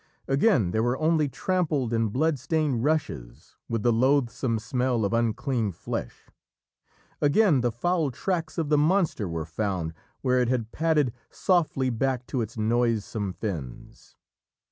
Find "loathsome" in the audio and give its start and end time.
3.93-4.57